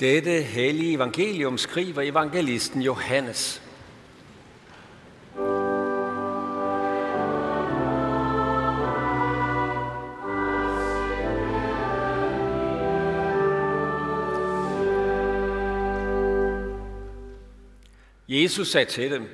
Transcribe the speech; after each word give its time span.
Dette 0.00 0.42
hellige 0.42 0.94
evangelium 0.94 1.58
skriver 1.58 2.02
evangelisten 2.02 2.82
Johannes. 2.82 3.62
Jesus 18.28 18.68
sagde 18.68 18.90
til 18.90 19.10
dem, 19.10 19.28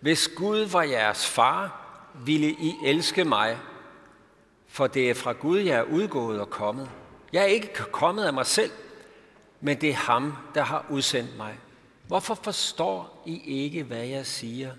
hvis 0.00 0.28
Gud 0.28 0.58
var 0.58 0.82
jeres 0.82 1.26
far, 1.26 1.80
ville 2.24 2.46
I 2.46 2.74
elske 2.84 3.24
mig, 3.24 3.58
for 4.68 4.86
det 4.86 5.10
er 5.10 5.14
fra 5.14 5.32
Gud, 5.32 5.58
jeg 5.58 5.78
er 5.78 5.82
udgået 5.82 6.40
og 6.40 6.50
kommet. 6.50 6.90
Jeg 7.32 7.42
er 7.42 7.46
ikke 7.46 7.74
kommet 7.92 8.24
af 8.24 8.32
mig 8.32 8.46
selv, 8.46 8.70
men 9.64 9.80
det 9.80 9.90
er 9.90 9.94
ham, 9.94 10.36
der 10.54 10.62
har 10.62 10.86
udsendt 10.90 11.36
mig. 11.36 11.58
Hvorfor 12.06 12.34
forstår 12.34 13.22
I 13.26 13.62
ikke, 13.64 13.82
hvad 13.82 14.04
jeg 14.04 14.26
siger? 14.26 14.72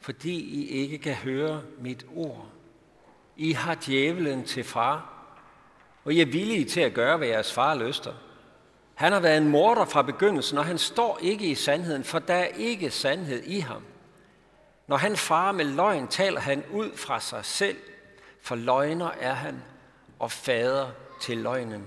Fordi 0.00 0.40
I 0.40 0.68
ikke 0.68 0.98
kan 0.98 1.14
høre 1.14 1.62
mit 1.78 2.06
ord. 2.16 2.46
I 3.36 3.52
har 3.52 3.76
djævelen 3.86 4.44
til 4.44 4.64
far, 4.64 5.08
og 6.04 6.12
I 6.12 6.20
er 6.20 6.26
villige 6.26 6.64
til 6.64 6.80
at 6.80 6.94
gøre, 6.94 7.16
hvad 7.16 7.28
jeres 7.28 7.52
far 7.52 7.74
lyster. 7.74 8.12
Han 8.94 9.12
har 9.12 9.20
været 9.20 9.38
en 9.38 9.48
morder 9.48 9.84
fra 9.84 10.02
begyndelsen, 10.02 10.58
og 10.58 10.64
han 10.64 10.78
står 10.78 11.18
ikke 11.22 11.46
i 11.46 11.54
sandheden, 11.54 12.04
for 12.04 12.18
der 12.18 12.34
er 12.34 12.46
ikke 12.46 12.90
sandhed 12.90 13.42
i 13.42 13.58
ham. 13.58 13.82
Når 14.86 14.96
han 14.96 15.16
farer 15.16 15.52
med 15.52 15.64
løgn, 15.64 16.08
taler 16.08 16.40
han 16.40 16.64
ud 16.72 16.96
fra 16.96 17.20
sig 17.20 17.44
selv, 17.44 17.76
for 18.42 18.54
løgner 18.54 19.10
er 19.20 19.34
han 19.34 19.62
og 20.18 20.30
fader 20.30 20.90
til 21.20 21.38
løgnen. 21.38 21.86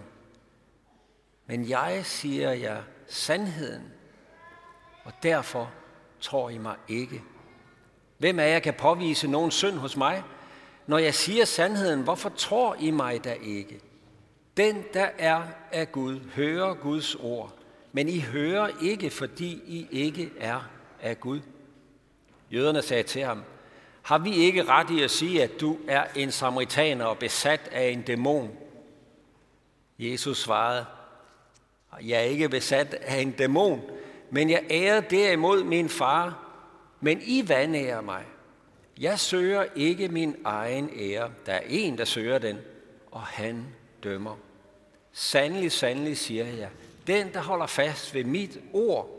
Men 1.48 1.70
jeg 1.70 2.02
siger 2.04 2.52
jer 2.52 2.82
sandheden, 3.08 3.84
og 5.04 5.12
derfor 5.24 5.72
tror 6.20 6.50
I 6.50 6.58
mig 6.58 6.76
ikke. 6.88 7.22
Hvem 8.18 8.40
af 8.40 8.50
jer 8.50 8.60
kan 8.60 8.74
påvise 8.74 9.28
nogen 9.28 9.52
synd 9.52 9.76
hos 9.76 9.98
mig? 9.98 10.24
Når 10.88 10.98
jeg 10.98 11.14
siger 11.14 11.46
sandheden, 11.46 12.02
hvorfor 12.02 12.30
tror 12.30 12.76
I 12.80 12.92
mig 12.92 13.24
da 13.24 13.34
ikke? 13.34 13.80
Den, 14.58 14.84
der 14.94 15.08
er 15.18 15.44
af 15.72 15.92
Gud, 15.92 16.20
hører 16.36 16.74
Guds 16.74 17.16
ord, 17.16 17.54
men 17.92 18.10
I 18.10 18.20
hører 18.20 18.70
ikke, 18.82 19.10
fordi 19.10 19.62
I 19.66 19.88
ikke 19.92 20.32
er 20.40 20.70
af 21.02 21.20
Gud. 21.20 21.40
Jøderne 22.52 22.82
sagde 22.82 23.04
til 23.04 23.22
ham, 23.22 23.44
har 24.02 24.18
vi 24.18 24.34
ikke 24.34 24.64
ret 24.64 24.90
i 24.90 25.04
at 25.04 25.12
sige, 25.12 25.44
at 25.44 25.52
du 25.62 25.78
er 25.88 26.06
en 26.16 26.32
samaritaner 26.32 27.06
og 27.06 27.18
besat 27.18 27.70
af 27.72 27.90
en 27.90 28.02
dæmon? 28.02 28.52
Jesus 30.00 30.38
svarede, 30.38 30.86
jeg 32.04 32.20
er 32.20 32.26
ikke 32.26 32.50
besat 32.50 32.94
af 32.94 33.22
en 33.22 33.32
dæmon, 33.32 33.82
men 34.30 34.50
jeg 34.50 34.64
ærer 34.70 35.02
derimod 35.02 35.64
min 35.64 35.90
far, 35.90 36.46
men 37.02 37.22
I 37.22 37.50
vandærer 37.50 38.02
mig. 38.02 38.26
Jeg 39.00 39.20
søger 39.20 39.66
ikke 39.76 40.08
min 40.08 40.36
egen 40.44 40.90
ære. 41.00 41.32
Der 41.46 41.54
er 41.54 41.64
en, 41.70 41.98
der 41.98 42.06
søger 42.06 42.38
den, 42.38 42.58
og 43.12 43.22
han 43.22 43.66
dømmer. 44.04 44.38
Sandelig, 45.12 45.72
sandelig 45.72 46.18
siger 46.18 46.46
jeg, 46.46 46.70
den, 47.08 47.34
der 47.34 47.42
holder 47.42 47.66
fast 47.66 48.14
ved 48.14 48.24
mit 48.24 48.60
ord, 48.74 49.10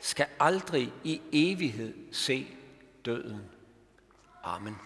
skal 0.00 0.26
aldrig 0.40 0.92
i 1.04 1.20
evighed 1.32 1.94
se 2.12 2.46
døden. 3.04 3.40
Amen. 4.44 4.76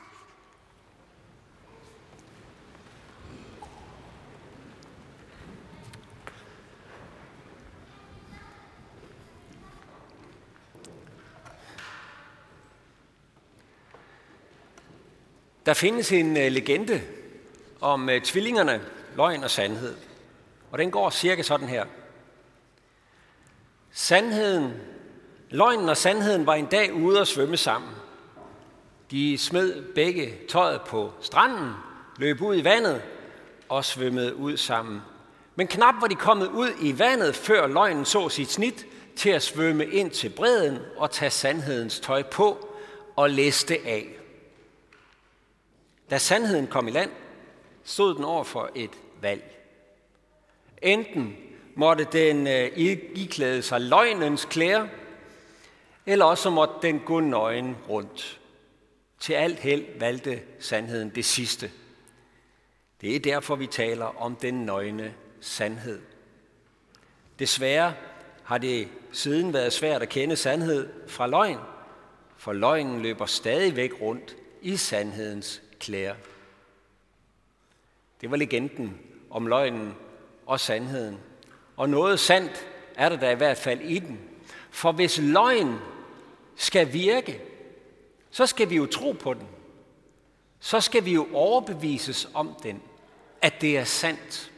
Der 15.67 15.75
findes 15.75 16.13
en 16.13 16.37
øh, 16.37 16.53
legende 16.53 17.03
om 17.81 18.09
øh, 18.09 18.23
tvillingerne, 18.23 18.81
løgn 19.17 19.45
og 19.45 19.51
sandhed. 19.51 19.95
Og 20.71 20.79
den 20.79 20.91
går 20.91 21.11
cirka 21.11 21.43
sådan 21.43 21.69
her. 21.69 21.85
Sandheden, 23.93 24.73
løgnen 25.51 25.89
og 25.89 25.97
sandheden 25.97 26.47
var 26.47 26.55
en 26.55 26.67
dag 26.67 26.95
ude 26.95 27.21
at 27.21 27.29
svømme 27.29 27.57
sammen. 27.57 27.91
De 29.11 29.39
smed 29.39 29.83
begge 29.95 30.35
tøjet 30.49 30.81
på 30.81 31.13
stranden, 31.21 31.73
løb 32.19 32.43
ud 32.43 32.57
i 32.57 32.65
vandet 32.65 33.03
og 33.69 33.85
svømmede 33.85 34.37
ud 34.37 34.57
sammen. 34.57 35.01
Men 35.57 35.67
knap 35.67 35.95
var 36.01 36.07
de 36.07 36.15
kommet 36.15 36.47
ud 36.47 36.71
i 36.81 36.99
vandet, 36.99 37.35
før 37.35 37.67
løgnen 37.67 38.05
så 38.05 38.29
sit 38.29 38.51
snit 38.51 38.87
til 39.17 39.31
at 39.31 39.43
svømme 39.43 39.87
ind 39.87 40.11
til 40.11 40.29
bredden 40.29 40.79
og 40.97 41.11
tage 41.11 41.31
sandhedens 41.31 42.01
tøj 42.01 42.23
på 42.23 42.69
og 43.17 43.31
læste 43.31 43.75
af. 43.75 44.17
Da 46.11 46.19
sandheden 46.19 46.67
kom 46.67 46.89
i 46.89 46.91
land, 46.91 47.11
stod 47.85 48.15
den 48.15 48.25
over 48.25 48.45
for 48.45 48.71
et 48.75 48.91
valg. 49.21 49.57
Enten 50.83 51.37
måtte 51.75 52.07
den 52.13 52.47
øh, 52.47 52.71
iklæde 53.15 53.63
sig 53.63 53.81
løgnens 53.81 54.45
klæder, 54.45 54.87
eller 56.07 56.25
også 56.25 56.51
måtte 56.51 56.75
den 56.83 57.01
gå 57.01 57.21
nøgen 57.21 57.77
rundt. 57.89 58.41
Til 59.21 59.33
alt 59.33 59.59
held 59.59 59.99
valgte 59.99 60.41
sandheden 60.59 61.11
det 61.11 61.25
sidste. 61.25 61.71
Det 63.01 63.17
er 63.17 63.21
derfor, 63.21 63.57
vi 63.57 63.67
taler 63.67 64.23
om 64.23 64.37
den 64.37 64.55
nøgne 64.67 65.15
sandhed. 65.41 66.01
Desværre 67.39 67.95
har 68.45 68.59
det 68.59 68.89
siden 69.13 69.53
været 69.53 69.73
svært 69.73 70.03
at 70.03 70.09
kende 70.09 70.37
sandhed 70.37 70.89
fra 71.09 71.27
løgn, 71.27 71.59
for 72.37 72.53
løgnen 72.53 73.03
løber 73.03 73.27
stadigvæk 73.27 74.01
rundt 74.01 74.37
i 74.63 74.77
sandhedens 74.77 75.63
klæder. 75.79 76.15
Det 78.21 78.31
var 78.31 78.37
legenden 78.37 79.01
om 79.31 79.47
løgnen 79.47 79.95
og 80.47 80.61
sandheden. 80.61 81.19
Og 81.77 81.89
noget 81.89 82.21
sandt 82.21 82.67
er 82.95 83.09
der 83.09 83.17
da 83.17 83.31
i 83.31 83.35
hvert 83.35 83.59
fald 83.59 83.81
i 83.81 83.99
den. 83.99 84.21
For 84.71 84.93
hvis 84.93 85.19
løgn 85.19 85.79
skal 86.57 86.93
virke, 86.93 87.41
så 88.31 88.47
skal 88.47 88.71
vi 88.71 88.77
jo 88.77 88.87
tro 88.87 89.13
på 89.13 89.35
den. 89.35 89.49
Så 90.61 90.81
skal 90.81 91.05
vi 91.05 91.13
jo 91.13 91.29
overbevises 91.33 92.29
om 92.35 92.57
den, 92.63 92.83
at 93.43 93.61
det 93.61 93.79
er 93.79 93.85
sandt. 93.85 94.53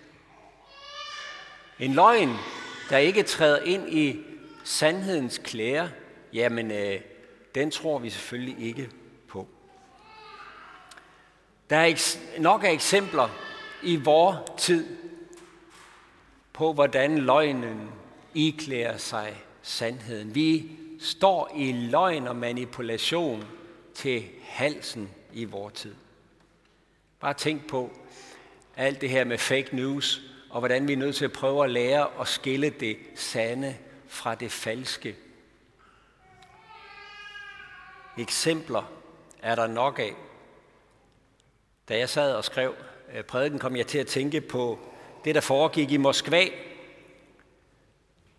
En 1.79 1.93
løgn, 1.93 2.35
der 2.91 2.99
ikke 2.99 3.23
træder 3.23 3.59
ind 3.59 3.95
i 3.95 4.21
sandhedens 4.65 5.39
klæder, 5.39 5.89
jamen 6.33 6.71
øh, 6.71 7.01
den 7.55 7.71
tror 7.71 7.99
vi 7.99 8.11
selvfølgelig 8.11 8.67
ikke. 8.67 8.91
Der 11.71 11.77
er 11.77 12.41
nok 12.41 12.65
af 12.65 12.71
eksempler 12.71 13.29
i 13.83 13.97
vor 13.97 14.55
tid 14.59 14.97
på, 16.53 16.73
hvordan 16.73 17.19
løgnen 17.19 17.91
iklærer 18.35 18.97
sig 18.97 19.43
sandheden. 19.63 20.35
Vi 20.35 20.71
står 21.01 21.53
i 21.57 21.73
løgn 21.73 22.29
og 22.29 22.37
manipulation 22.37 23.45
til 23.95 24.25
halsen 24.43 25.11
i 25.33 25.45
vor 25.45 25.69
tid. 25.69 25.95
Bare 27.21 27.35
tænk 27.35 27.69
på 27.69 27.91
alt 28.77 29.01
det 29.01 29.11
her 29.11 29.25
med 29.25 29.39
fake 29.39 29.77
news, 29.77 30.23
og 30.51 30.59
hvordan 30.59 30.89
vi 30.89 30.93
er 30.93 30.97
nødt 30.97 31.17
til 31.17 31.25
at 31.25 31.33
prøve 31.33 31.65
at 31.65 31.71
lære 31.71 32.09
at 32.21 32.29
skille 32.29 32.71
det 32.71 32.97
sande 33.15 33.77
fra 34.09 34.35
det 34.35 34.53
falske. 34.53 35.17
Eksempler 38.19 38.93
er 39.43 39.55
der 39.55 39.67
nok 39.67 39.99
af. 39.99 40.15
Da 41.89 41.99
jeg 41.99 42.09
sad 42.09 42.35
og 42.35 42.45
skrev 42.45 42.75
øh, 43.15 43.23
prædiken, 43.25 43.59
kom 43.59 43.77
jeg 43.77 43.87
til 43.87 43.99
at 43.99 44.07
tænke 44.07 44.41
på 44.41 44.79
det, 45.25 45.35
der 45.35 45.41
foregik 45.41 45.93
i 45.93 45.97
Moskva 45.97 46.45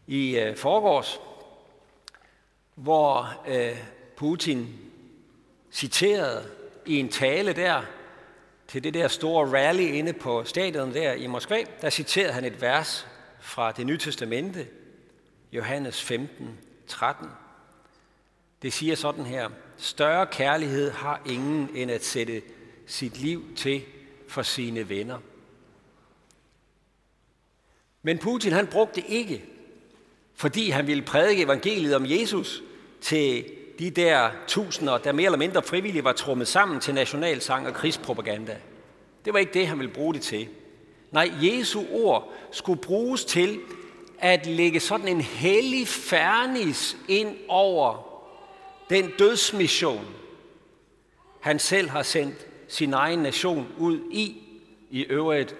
i 0.07 0.39
øh, 0.39 0.55
forgårs, 0.55 1.19
hvor 2.75 3.43
øh, 3.47 3.77
Putin 4.15 4.67
citerede 5.71 6.45
i 6.85 6.99
en 6.99 7.09
tale 7.09 7.53
der 7.53 7.81
til 8.67 8.83
det 8.83 8.93
der 8.93 9.07
store 9.07 9.67
rally 9.67 9.83
inde 9.83 10.13
på 10.13 10.43
stadion 10.43 10.93
der 10.93 11.13
i 11.13 11.27
Moskva, 11.27 11.63
der 11.81 11.89
citerede 11.89 12.33
han 12.33 12.45
et 12.45 12.61
vers 12.61 13.07
fra 13.39 13.71
det 13.71 13.85
nye 13.85 13.97
testamente, 13.97 14.67
Johannes 15.51 16.01
15, 16.01 16.57
13. 16.87 17.29
Det 18.61 18.73
siger 18.73 18.95
sådan 18.95 19.25
her, 19.25 19.49
større 19.77 20.27
kærlighed 20.27 20.91
har 20.91 21.21
ingen 21.25 21.69
end 21.75 21.91
at 21.91 22.05
sætte 22.05 22.41
sit 22.89 23.17
liv 23.17 23.55
til 23.55 23.81
for 24.27 24.41
sine 24.41 24.89
venner. 24.89 25.17
Men 28.01 28.17
Putin 28.17 28.51
han 28.51 28.67
brugte 28.67 29.01
det 29.01 29.09
ikke, 29.09 29.45
fordi 30.35 30.69
han 30.69 30.87
ville 30.87 31.03
prædike 31.03 31.43
evangeliet 31.43 31.95
om 31.95 32.05
Jesus 32.05 32.63
til 33.01 33.45
de 33.79 33.89
der 33.89 34.29
tusinder, 34.47 34.97
der 34.97 35.11
mere 35.11 35.25
eller 35.25 35.37
mindre 35.37 35.63
frivilligt 35.63 36.03
var 36.03 36.13
trummet 36.13 36.47
sammen 36.47 36.79
til 36.79 36.93
nationalsang 36.93 37.67
og 37.67 37.73
krigspropaganda. 37.73 38.57
Det 39.25 39.33
var 39.33 39.39
ikke 39.39 39.53
det, 39.53 39.67
han 39.67 39.79
ville 39.79 39.93
bruge 39.93 40.13
det 40.13 40.21
til. 40.21 40.47
Nej, 41.11 41.31
Jesu 41.41 41.83
ord 41.91 42.33
skulle 42.51 42.81
bruges 42.81 43.25
til 43.25 43.59
at 44.19 44.45
lægge 44.45 44.79
sådan 44.79 45.07
en 45.07 45.21
hellig 45.21 45.87
fernis 45.87 46.97
ind 47.07 47.37
over 47.47 48.09
den 48.89 49.11
dødsmission, 49.19 50.05
han 51.39 51.59
selv 51.59 51.89
har 51.89 52.03
sendt 52.03 52.48
sin 52.69 52.93
egen 52.93 53.19
nation 53.19 53.67
ud 53.77 53.99
i, 54.11 54.43
i 54.89 55.01
øvrigt 55.01 55.55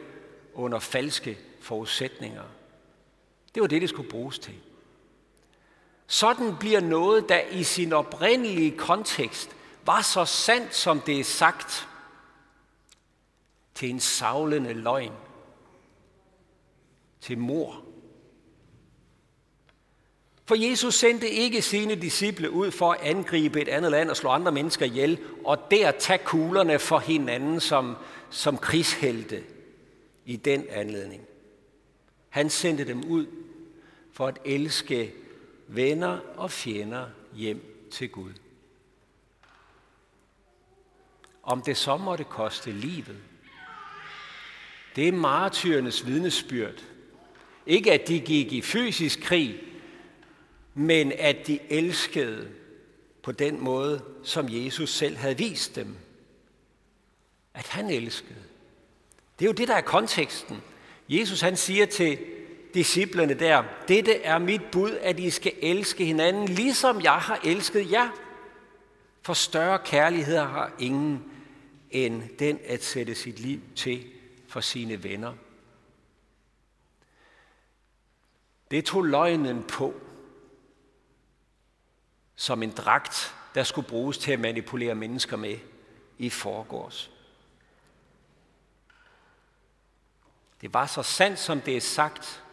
under 0.54 0.80
falske 0.80 1.38
forudsætninger. 1.62 2.44
Det 3.56 3.62
var 3.62 3.68
det, 3.68 3.82
det 3.82 3.90
skulle 3.90 4.10
bruges 4.10 4.40
til. 4.40 4.56
Sådan 6.08 6.56
bliver 6.60 6.80
noget, 6.80 7.30
der 7.30 7.42
i 7.52 7.64
sin 7.64 7.94
oprindelige 7.94 8.78
kontekst 8.78 9.56
var 9.86 10.02
så 10.02 10.26
sandt, 10.26 10.76
som 10.76 11.00
det 11.00 11.20
er 11.20 11.24
sagt, 11.24 11.88
til 13.76 13.90
en 13.90 14.00
savlende 14.00 14.74
løgn, 14.74 15.14
til 17.22 17.38
mor. 17.38 17.84
For 20.50 20.56
Jesus 20.56 20.96
sendte 20.96 21.30
ikke 21.30 21.62
sine 21.62 21.96
disciple 21.96 22.52
ud 22.52 22.72
for 22.72 22.92
at 22.92 23.02
angribe 23.02 23.62
et 23.62 23.68
andet 23.68 23.92
land 23.92 24.10
og 24.10 24.18
slå 24.18 24.30
andre 24.30 24.52
mennesker 24.52 24.86
ihjel, 24.86 25.20
og 25.46 25.72
der 25.72 25.92
tage 25.92 26.18
kuglerne 26.18 26.80
for 26.80 27.00
hinanden 27.00 27.60
som, 27.60 27.96
som 28.30 28.58
krigshelte 28.58 29.44
i 30.26 30.36
den 30.36 30.66
anledning. 30.70 31.22
Han 32.30 32.50
sendte 32.50 32.88
dem 32.88 33.04
ud 33.06 33.26
for 34.14 34.28
at 34.28 34.38
elske 34.46 35.14
venner 35.68 36.20
og 36.36 36.52
fjender 36.52 37.06
hjem 37.36 37.88
til 37.92 38.10
Gud. 38.10 38.34
Om 41.44 41.62
det 41.62 41.78
så 41.78 41.98
måtte 41.98 42.24
koste 42.24 42.72
livet. 42.72 43.18
Det 44.96 45.08
er 45.08 45.12
martyrernes 45.12 46.06
vidnesbyrd. 46.06 46.84
Ikke 47.66 47.94
at 47.94 48.08
de 48.08 48.20
gik 48.20 48.54
i 48.54 48.62
fysisk 48.62 49.22
krig, 49.22 49.69
men 50.80 51.12
at 51.12 51.48
de 51.48 51.60
elskede 51.70 52.50
på 53.24 53.32
den 53.32 53.64
måde, 53.64 54.04
som 54.24 54.46
Jesus 54.50 54.90
selv 54.94 55.18
havde 55.18 55.38
vist 55.38 55.76
dem. 55.76 55.96
At 57.54 57.68
han 57.68 57.90
elskede. 57.90 58.40
Det 59.40 59.46
er 59.46 59.50
jo 59.50 59.54
det, 59.54 59.68
der 59.68 59.76
er 59.76 59.82
konteksten. 59.82 60.62
Jesus 61.10 61.42
han 61.42 61.58
siger 61.58 61.86
til 61.86 62.18
disciplerne 62.74 63.34
der, 63.34 63.64
dette 63.88 64.22
er 64.22 64.38
mit 64.38 64.62
bud, 64.72 64.92
at 64.92 65.20
I 65.20 65.30
skal 65.30 65.54
elske 65.62 66.06
hinanden, 66.06 66.48
ligesom 66.48 67.02
jeg 67.02 67.18
har 67.18 67.40
elsket 67.44 67.92
jer. 67.92 68.10
For 69.22 69.34
større 69.34 69.80
kærlighed 69.86 70.38
har 70.38 70.72
ingen 70.80 71.24
end 71.92 72.24
den 72.40 72.60
at 72.66 72.84
sætte 72.84 73.16
sit 73.16 73.40
liv 73.40 73.60
til 73.76 74.06
for 74.48 74.62
sine 74.62 75.04
venner. 75.04 75.34
Det 78.72 78.86
tog 78.86 79.04
løgnen 79.04 79.64
på 79.64 79.94
som 82.40 82.64
en 82.64 82.72
dragt, 82.72 83.36
der 83.56 83.64
skulle 83.64 83.88
bruges 83.88 84.18
til 84.18 84.32
at 84.32 84.40
manipulere 84.40 84.96
mennesker 84.96 85.38
med 85.38 85.58
i 86.18 86.30
forgårs. 86.30 87.12
Det 90.62 90.74
var 90.74 90.86
så 90.86 91.04
sandt, 91.04 91.40
som 91.40 91.62
det 91.62 91.78
er 91.78 91.82
sagt, 91.82 92.44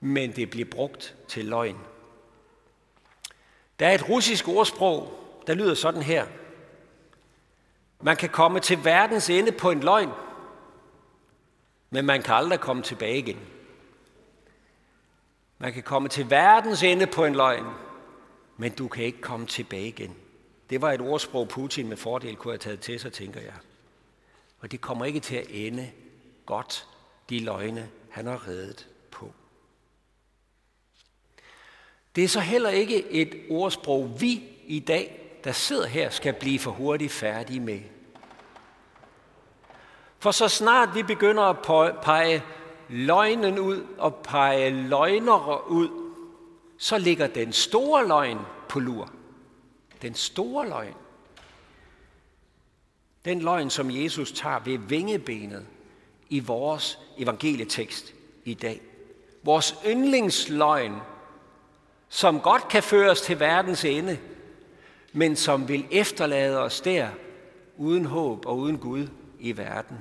men 0.00 0.36
det 0.36 0.50
bliver 0.50 0.70
brugt 0.70 1.16
til 1.28 1.44
løgn. 1.44 1.78
Der 3.78 3.86
er 3.88 3.94
et 3.94 4.08
russisk 4.08 4.48
ordsprog, 4.48 5.24
der 5.46 5.54
lyder 5.54 5.74
sådan 5.74 6.02
her. 6.02 6.26
Man 8.00 8.16
kan 8.16 8.28
komme 8.28 8.60
til 8.60 8.84
verdens 8.84 9.30
ende 9.30 9.52
på 9.52 9.70
en 9.70 9.80
løgn, 9.80 10.10
men 11.90 12.06
man 12.06 12.22
kan 12.22 12.34
aldrig 12.34 12.60
komme 12.60 12.82
tilbage 12.82 13.18
igen. 13.18 13.40
Man 15.58 15.72
kan 15.72 15.82
komme 15.82 16.08
til 16.08 16.30
verdens 16.30 16.82
ende 16.82 17.06
på 17.06 17.24
en 17.24 17.34
løgn, 17.34 17.66
men 18.60 18.72
du 18.72 18.88
kan 18.88 19.04
ikke 19.04 19.20
komme 19.20 19.46
tilbage 19.46 19.88
igen. 19.88 20.16
Det 20.70 20.80
var 20.80 20.92
et 20.92 21.00
ordsprog, 21.00 21.48
Putin 21.48 21.88
med 21.88 21.96
fordel 21.96 22.36
kunne 22.36 22.52
have 22.52 22.58
taget 22.58 22.80
til 22.80 23.00
sig, 23.00 23.12
tænker 23.12 23.40
jeg. 23.40 23.54
Og 24.60 24.72
det 24.72 24.80
kommer 24.80 25.04
ikke 25.04 25.20
til 25.20 25.36
at 25.36 25.46
ende 25.50 25.90
godt, 26.46 26.86
de 27.30 27.38
løgne, 27.44 27.88
han 28.10 28.26
har 28.26 28.48
reddet 28.48 28.88
på. 29.10 29.32
Det 32.16 32.24
er 32.24 32.28
så 32.28 32.40
heller 32.40 32.70
ikke 32.70 33.10
et 33.10 33.34
ordsprog, 33.50 34.20
vi 34.20 34.42
i 34.66 34.78
dag, 34.78 35.30
der 35.44 35.52
sidder 35.52 35.86
her, 35.86 36.10
skal 36.10 36.32
blive 36.32 36.58
for 36.58 36.70
hurtigt 36.70 37.12
færdige 37.12 37.60
med. 37.60 37.80
For 40.18 40.30
så 40.30 40.48
snart 40.48 40.94
vi 40.94 41.02
begynder 41.02 41.42
at 41.42 42.00
pege 42.02 42.42
løgnen 42.88 43.58
ud 43.58 43.86
og 43.98 44.14
pege 44.14 44.70
løgnere 44.70 45.70
ud, 45.70 45.99
så 46.82 46.98
ligger 46.98 47.26
den 47.26 47.52
store 47.52 48.08
løgn 48.08 48.38
på 48.68 48.80
lur. 48.80 49.12
Den 50.02 50.14
store 50.14 50.68
løgn. 50.68 50.94
Den 53.24 53.40
løgn, 53.40 53.70
som 53.70 53.90
Jesus 53.90 54.32
tager 54.32 54.58
ved 54.58 54.78
vingebenet 54.78 55.66
i 56.28 56.40
vores 56.40 56.98
evangelietekst 57.18 58.14
i 58.44 58.54
dag. 58.54 58.80
Vores 59.42 59.74
yndlingsløgn, 59.86 60.96
som 62.08 62.40
godt 62.40 62.68
kan 62.68 62.82
føres 62.82 63.20
til 63.20 63.40
verdens 63.40 63.84
ende, 63.84 64.18
men 65.12 65.36
som 65.36 65.68
vil 65.68 65.86
efterlade 65.90 66.58
os 66.58 66.80
der 66.80 67.08
uden 67.76 68.04
håb 68.04 68.46
og 68.46 68.58
uden 68.58 68.78
Gud 68.78 69.08
i 69.38 69.56
verden. 69.56 69.98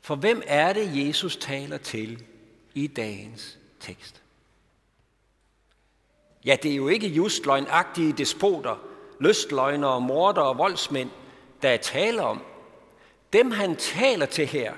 For 0.00 0.16
hvem 0.16 0.42
er 0.46 0.72
det, 0.72 1.06
Jesus 1.06 1.36
taler 1.36 1.78
til 1.78 2.24
i 2.74 2.86
dagens 2.86 3.58
tekst? 3.80 4.22
Ja, 6.46 6.56
det 6.62 6.72
er 6.72 6.76
jo 6.76 6.88
ikke 6.88 7.08
just 7.08 7.46
løgnagtige 7.46 8.12
despoter, 8.12 8.76
lystløgnere, 9.20 10.00
morder 10.00 10.42
og 10.42 10.58
voldsmænd, 10.58 11.10
der 11.62 11.68
er 11.68 11.76
tale 11.76 12.22
om. 12.22 12.42
Dem 13.32 13.50
han 13.50 13.76
taler 13.76 14.26
til 14.26 14.46
her, 14.46 14.74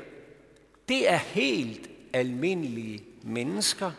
det 0.89 1.11
er 1.11 1.17
helt 1.17 1.91
almindelige 2.13 3.05
mennesker. 3.23 3.93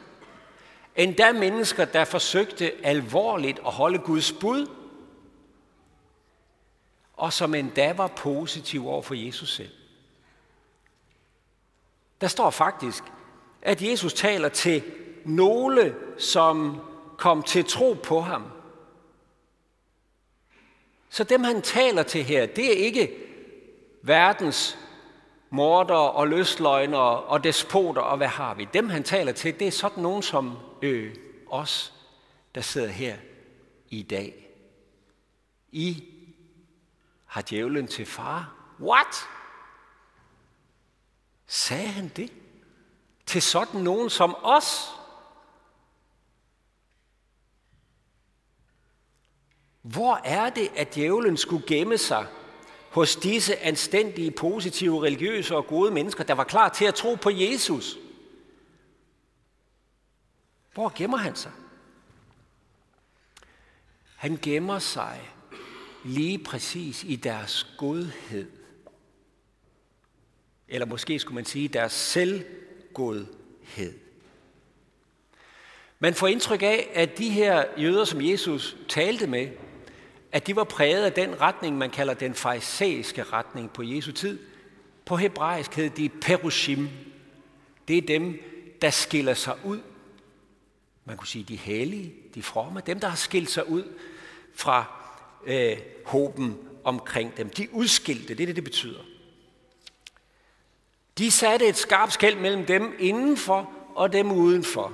Endda 0.96 1.32
mennesker, 1.32 1.86
der 1.86 2.06
forsøgte 2.06 2.86
alvorligt 2.86 3.60
at 3.66 3.72
holde 3.72 4.00
Guds 4.00 4.32
bud, 4.32 4.68
og 7.14 7.34
som 7.34 7.56
endda 7.56 7.94
var 7.94 8.08
positive 8.08 8.90
over 8.90 9.02
for 9.02 9.14
Jesus 9.14 9.56
selv. 9.56 9.72
Der 12.22 12.28
står 12.28 12.50
faktisk, 12.50 13.04
at 13.62 13.82
Jesus 13.82 14.14
taler 14.14 14.50
til 14.50 14.84
nogle, 15.26 15.96
som 16.18 16.82
kom 17.20 17.44
til 17.44 17.66
tro 17.66 17.94
på 18.04 18.22
ham. 18.22 18.44
Så 21.10 21.24
dem 21.24 21.44
han 21.44 21.62
taler 21.62 22.04
til 22.04 22.24
her, 22.24 22.46
det 22.46 22.66
er 22.66 22.86
ikke 22.86 23.16
verdens 24.02 24.78
morder 25.50 25.96
og 25.96 26.28
løsløgnere 26.28 27.20
og 27.20 27.44
despoter 27.44 28.02
og 28.02 28.18
hvad 28.18 28.28
har 28.28 28.54
vi. 28.54 28.68
Dem 28.74 28.90
han 28.90 29.04
taler 29.04 29.32
til, 29.32 29.60
det 29.60 29.68
er 29.68 29.72
sådan 29.72 30.04
nogen 30.04 30.24
som 30.24 30.58
øh, 30.82 31.16
os, 31.48 31.94
der 32.56 32.62
sidder 32.62 32.88
her 32.88 33.18
i 33.90 34.02
dag. 34.04 34.50
I 35.72 36.04
har 37.26 37.42
djævlen 37.42 37.88
til 37.88 38.06
far. 38.06 38.54
What? 38.80 39.28
Sagde 41.48 41.88
han 41.88 42.08
det? 42.08 42.34
Til 43.26 43.42
sådan 43.42 43.82
nogen 43.82 44.10
som 44.10 44.36
os? 44.44 44.99
Hvor 49.92 50.22
er 50.24 50.50
det, 50.50 50.72
at 50.76 50.96
djævlen 50.96 51.38
skulle 51.38 51.64
gemme 51.68 51.98
sig 51.98 52.26
hos 52.90 53.16
disse 53.16 53.60
anstændige, 53.60 54.32
positive, 54.32 55.04
religiøse 55.04 55.56
og 55.56 55.68
gode 55.68 55.92
mennesker, 55.92 56.24
der 56.24 56.34
var 56.34 56.44
klar 56.44 56.70
til 56.70 56.86
at 56.86 56.96
tro 56.96 57.16
på 57.16 57.30
Jesus? 57.30 57.98
Hvor 60.74 60.92
gemmer 60.96 61.18
han 61.18 61.36
sig? 61.36 61.52
Han 64.16 64.40
gemmer 64.42 64.80
sig 64.80 65.32
lige 66.06 66.38
præcis 66.38 67.04
i 67.04 67.16
deres 67.16 67.76
godhed. 67.78 68.52
Eller 70.68 70.86
måske 70.86 71.20
skulle 71.20 71.36
man 71.36 71.46
sige 71.46 71.68
deres 71.68 71.94
selvgodhed. 71.94 73.30
Man 76.00 76.14
får 76.14 76.28
indtryk 76.28 76.62
af, 76.62 76.92
at 76.94 77.18
de 77.18 77.30
her 77.30 77.66
jøder, 77.78 78.06
som 78.06 78.22
Jesus 78.22 78.78
talte 78.90 79.28
med, 79.28 79.50
at 80.32 80.48
de 80.48 80.56
var 80.56 80.64
præget 80.64 81.06
af 81.06 81.14
den 81.14 81.42
retning, 81.42 81.78
man 81.78 81.90
kalder 81.90 82.14
den 82.14 82.34
farisæiske 82.34 83.24
retning 83.24 83.74
på 83.74 83.84
Jesu 83.84 84.12
tid. 84.12 84.40
På 85.06 85.16
hebraisk 85.16 85.74
hed 85.74 85.90
de 85.90 86.10
perushim. 86.10 86.90
Det 87.88 87.98
er 87.98 88.02
dem, 88.02 88.42
der 88.82 88.90
skiller 88.90 89.34
sig 89.34 89.56
ud. 89.66 89.80
Man 91.06 91.18
kunne 91.18 91.28
sige 91.28 91.44
de 91.44 91.56
hellige, 91.56 92.14
de 92.36 92.44
fromme, 92.44 92.82
dem 92.86 93.00
der 93.00 93.08
har 93.08 93.16
skilt 93.16 93.50
sig 93.50 93.70
ud 93.70 93.84
fra 94.56 94.86
øh, 95.46 95.78
håben 96.06 96.58
omkring 96.84 97.38
dem. 97.38 97.50
De 97.50 97.74
udskilte, 97.74 98.28
det 98.28 98.42
er 98.42 98.46
det, 98.46 98.56
det 98.56 98.64
betyder. 98.64 99.00
De 101.18 101.32
satte 101.32 101.68
et 101.68 101.78
skarpt 101.78 102.14
skæld 102.14 102.38
mellem 102.38 102.66
dem 102.66 102.96
indenfor 103.00 103.72
og 103.96 104.14
dem 104.14 104.32
udenfor. 104.32 104.94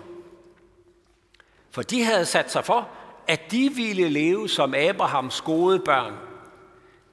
For 1.71 1.81
de 1.81 2.03
havde 2.03 2.25
sat 2.25 2.51
sig 2.51 2.65
for, 2.65 2.89
at 3.27 3.51
de 3.51 3.71
ville 3.75 4.09
leve 4.09 4.49
som 4.49 4.73
Abrahams 4.73 5.41
gode 5.41 5.79
børn. 5.79 6.13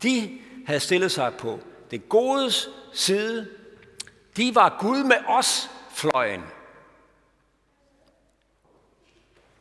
De 0.02 0.38
havde 0.66 0.81
stillet 0.81 1.12
sig 1.12 1.35
på 1.38 1.61
det 1.92 2.09
godes 2.09 2.69
side. 2.92 3.49
De 4.37 4.54
var 4.54 4.76
Gud 4.81 5.04
med 5.04 5.16
os 5.28 5.71
fløjen. 5.90 6.42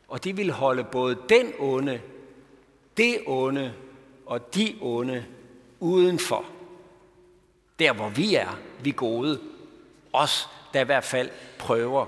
Og 0.08 0.24
de 0.24 0.36
ville 0.36 0.52
holde 0.52 0.84
både 0.84 1.18
den 1.30 1.54
onde, 1.60 2.02
det 2.98 3.22
onde 3.26 3.74
og 4.26 4.56
de 4.56 4.78
onde 4.82 5.26
udenfor. 5.80 6.46
Der 7.80 7.94
hvor 7.94 8.10
vi 8.10 8.36
er, 8.36 8.60
vi 8.84 8.92
gode. 8.92 9.40
Os, 10.14 10.50
der 10.74 10.82
i 10.82 10.86
hvert 10.86 11.04
fald 11.04 11.30
prøver. 11.60 12.06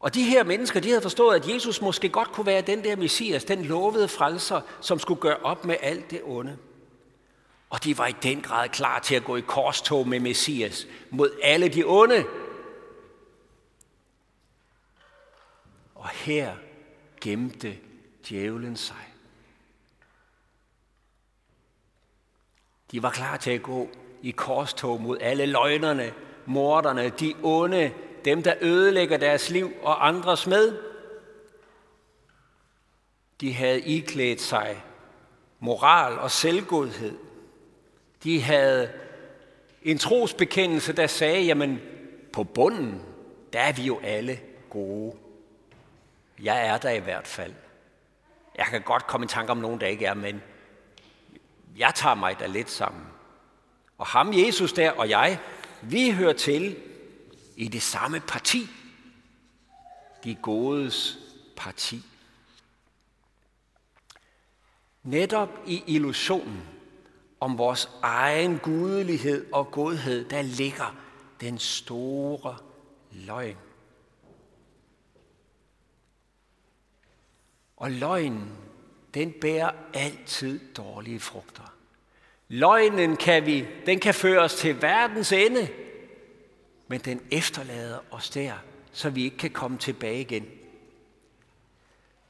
Og 0.00 0.14
de 0.14 0.24
her 0.24 0.44
mennesker, 0.44 0.80
de 0.80 0.88
havde 0.88 1.02
forstået, 1.02 1.36
at 1.36 1.54
Jesus 1.54 1.80
måske 1.80 2.08
godt 2.08 2.32
kunne 2.32 2.46
være 2.46 2.60
den 2.60 2.84
der 2.84 2.96
messias, 2.96 3.44
den 3.44 3.64
lovede 3.64 4.08
frelser, 4.08 4.60
som 4.80 4.98
skulle 4.98 5.20
gøre 5.20 5.36
op 5.36 5.64
med 5.64 5.76
alt 5.80 6.10
det 6.10 6.20
onde. 6.24 6.58
Og 7.70 7.84
de 7.84 7.98
var 7.98 8.06
i 8.06 8.14
den 8.22 8.40
grad 8.42 8.68
klar 8.68 8.98
til 8.98 9.14
at 9.14 9.24
gå 9.24 9.36
i 9.36 9.40
korstog 9.40 10.08
med 10.08 10.20
messias 10.20 10.86
mod 11.10 11.30
alle 11.42 11.68
de 11.68 11.84
onde. 11.86 12.24
Og 15.94 16.08
her 16.08 16.54
gemte 17.20 17.78
djævlen 18.28 18.76
sig. 18.76 19.14
De 22.90 23.02
var 23.02 23.10
klar 23.10 23.36
til 23.36 23.50
at 23.50 23.62
gå 23.62 23.88
i 24.22 24.30
korstog 24.30 25.00
mod 25.00 25.18
alle 25.20 25.46
løgnerne, 25.46 26.14
morderne, 26.46 27.08
de 27.08 27.34
onde, 27.42 27.92
dem 28.24 28.42
der 28.42 28.54
ødelægger 28.60 29.16
deres 29.16 29.50
liv 29.50 29.72
og 29.82 30.08
andres 30.08 30.46
med. 30.46 30.78
De 33.40 33.52
havde 33.52 33.80
iklædt 33.80 34.40
sig 34.40 34.82
moral 35.58 36.18
og 36.18 36.30
selvgodhed. 36.30 37.18
De 38.24 38.42
havde 38.42 38.90
en 39.82 39.98
trosbekendelse, 39.98 40.92
der 40.92 41.06
sagde, 41.06 41.42
jamen 41.42 41.80
på 42.32 42.44
bunden, 42.44 43.02
der 43.52 43.60
er 43.60 43.72
vi 43.72 43.82
jo 43.82 44.00
alle 44.02 44.40
gode. 44.70 45.16
Jeg 46.42 46.66
er 46.66 46.78
der 46.78 46.90
i 46.90 46.98
hvert 46.98 47.26
fald. 47.26 47.52
Jeg 48.58 48.66
kan 48.66 48.82
godt 48.82 49.06
komme 49.06 49.24
i 49.24 49.28
tanke 49.28 49.52
om 49.52 49.58
nogen, 49.58 49.80
der 49.80 49.86
ikke 49.86 50.06
er, 50.06 50.14
men 50.14 50.42
jeg 51.76 51.92
tager 51.94 52.14
mig 52.14 52.40
da 52.40 52.46
lidt 52.46 52.70
sammen. 52.70 53.02
Og 53.98 54.06
ham, 54.06 54.32
Jesus 54.34 54.72
der 54.72 54.90
og 54.90 55.08
jeg, 55.08 55.38
vi 55.82 56.10
hører 56.10 56.32
til 56.32 56.76
i 57.60 57.68
det 57.68 57.82
samme 57.82 58.20
parti. 58.20 58.68
De 60.24 60.34
godes 60.34 61.18
parti. 61.56 62.02
Netop 65.02 65.48
i 65.66 65.82
illusionen 65.86 66.62
om 67.40 67.58
vores 67.58 67.90
egen 68.02 68.58
gudelighed 68.58 69.52
og 69.52 69.70
godhed, 69.70 70.24
der 70.24 70.42
ligger 70.42 70.96
den 71.40 71.58
store 71.58 72.56
løgn. 73.12 73.56
Og 77.76 77.90
løgnen, 77.90 78.52
den 79.14 79.32
bærer 79.40 79.70
altid 79.94 80.74
dårlige 80.74 81.20
frugter. 81.20 81.74
Løgnen 82.48 83.16
kan 83.16 83.46
vi, 83.46 83.66
den 83.86 84.00
kan 84.00 84.14
føre 84.14 84.40
os 84.40 84.54
til 84.54 84.82
verdens 84.82 85.32
ende, 85.32 85.68
men 86.90 87.00
den 87.00 87.20
efterlader 87.30 87.98
os 88.10 88.30
der, 88.30 88.52
så 88.92 89.10
vi 89.10 89.24
ikke 89.24 89.36
kan 89.36 89.50
komme 89.50 89.78
tilbage 89.78 90.20
igen. 90.20 90.46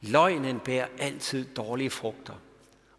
Løgnen 0.00 0.60
bærer 0.60 0.86
altid 0.98 1.44
dårlige 1.44 1.90
frugter. 1.90 2.34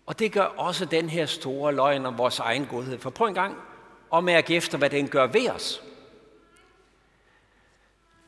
Og 0.05 0.19
det 0.19 0.31
gør 0.31 0.43
også 0.43 0.85
den 0.85 1.09
her 1.09 1.25
store 1.25 1.73
løgn 1.75 2.05
om 2.05 2.17
vores 2.17 2.39
egen 2.39 2.65
godhed. 2.65 2.99
For 2.99 3.09
prøv 3.09 3.27
en 3.27 3.33
gang 3.33 3.57
at 4.13 4.23
mærke 4.23 4.55
efter, 4.55 4.77
hvad 4.77 4.89
den 4.89 5.07
gør 5.07 5.27
ved 5.27 5.49
os. 5.49 5.83